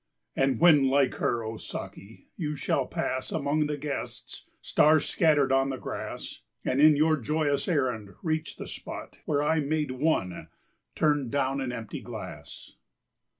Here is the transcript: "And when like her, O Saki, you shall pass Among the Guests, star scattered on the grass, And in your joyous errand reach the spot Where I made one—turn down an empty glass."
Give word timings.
"And 0.35 0.59
when 0.59 0.89
like 0.89 1.13
her, 1.17 1.43
O 1.43 1.57
Saki, 1.57 2.29
you 2.35 2.55
shall 2.55 2.87
pass 2.87 3.31
Among 3.31 3.67
the 3.67 3.77
Guests, 3.77 4.47
star 4.59 4.99
scattered 4.99 5.51
on 5.51 5.69
the 5.69 5.77
grass, 5.77 6.41
And 6.65 6.81
in 6.81 6.95
your 6.95 7.17
joyous 7.17 7.67
errand 7.67 8.15
reach 8.23 8.55
the 8.55 8.65
spot 8.65 9.19
Where 9.25 9.43
I 9.43 9.59
made 9.59 9.91
one—turn 9.91 11.29
down 11.29 11.61
an 11.61 11.71
empty 11.71 12.01
glass." 12.01 12.77